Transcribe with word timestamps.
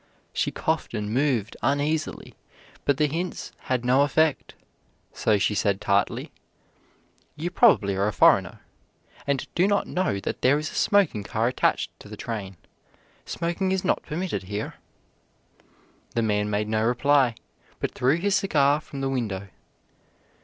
She 0.33 0.49
coughed 0.49 0.95
and 0.95 1.13
moved 1.13 1.55
uneasily; 1.61 2.33
but 2.85 2.97
the 2.97 3.05
hints 3.05 3.51
had 3.65 3.85
no 3.85 4.01
effect, 4.01 4.55
so 5.13 5.37
she 5.37 5.53
said 5.53 5.79
tartly: 5.79 6.31
"You 7.35 7.51
probably 7.51 7.95
are 7.95 8.07
a 8.07 8.11
foreigner, 8.11 8.61
and 9.27 9.45
do 9.53 9.67
not 9.67 9.85
know 9.85 10.19
that 10.19 10.41
there 10.41 10.57
is 10.57 10.71
a 10.71 10.73
smoking 10.73 11.21
car 11.21 11.47
attached 11.47 11.91
to 11.99 12.09
the 12.09 12.17
train. 12.17 12.57
Smoking 13.27 13.71
is 13.71 13.85
not 13.85 14.01
permitted 14.01 14.41
here." 14.45 14.73
The 16.15 16.23
man 16.23 16.49
made 16.49 16.67
no 16.67 16.83
reply, 16.83 17.35
but 17.79 17.91
threw 17.93 18.15
his 18.15 18.35
cigar 18.35 18.79
from 18.81 19.01
the 19.01 19.09
window. 19.09 19.49